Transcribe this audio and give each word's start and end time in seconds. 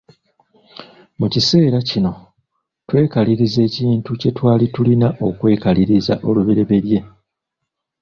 Mu 1.19 1.27
kiseera 1.33 1.77
kino 1.89 2.11
twekaliriza 2.87 3.59
ekintu 3.67 4.09
kye 4.19 4.29
twali 4.37 4.65
tulina 4.73 5.07
okwekaliriza 5.27 6.13
oluberyeberye. 6.27 6.99